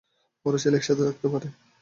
[0.45, 1.47] ওরা চাইলে একসাথে থাকতে পারে।